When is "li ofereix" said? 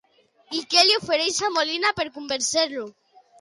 0.87-1.37